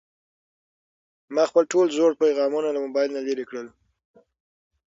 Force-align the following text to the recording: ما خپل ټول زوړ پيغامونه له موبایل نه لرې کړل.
ما 1.33 1.43
خپل 1.49 1.63
ټول 1.73 1.85
زوړ 1.97 2.11
پيغامونه 2.23 2.69
له 2.71 2.79
موبایل 2.85 3.09
نه 3.17 3.21
لرې 3.27 3.45
کړل. 3.49 3.67